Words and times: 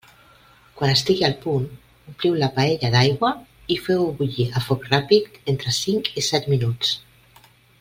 Quan 0.77 0.93
estigui 0.93 1.25
al 1.27 1.35
punt, 1.43 1.67
ompliu 2.11 2.37
la 2.43 2.49
paella 2.55 2.89
d'aigua 2.95 3.31
i 3.75 3.79
feu-ho 3.83 4.09
bullir 4.23 4.49
a 4.61 4.63
foc 4.71 4.89
ràpid 4.95 5.39
entre 5.55 5.77
cinc 5.83 6.11
i 6.23 6.27
set 6.31 6.51
minuts. 6.57 6.99